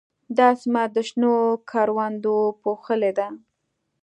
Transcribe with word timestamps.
دا 0.37 0.49
سیمه 0.61 0.83
د 0.95 0.97
شنو 1.09 1.33
کروندو 1.69 2.35
پوښلې 2.61 3.11
ده. 3.17 3.27